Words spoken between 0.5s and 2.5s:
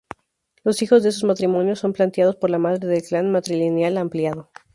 Los hijos de esos matrimonios son planteadas por